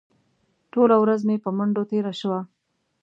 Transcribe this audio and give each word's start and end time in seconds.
ټوله 0.71 0.95
ورځ 1.03 1.21
مې 1.27 1.37
په 1.43 1.49
منډو 1.57 1.83
تېره 1.91 2.13
شوه. 2.19 2.39